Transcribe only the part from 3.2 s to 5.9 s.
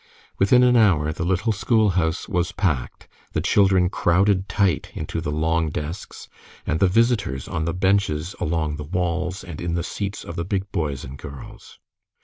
the children crowded tight into the long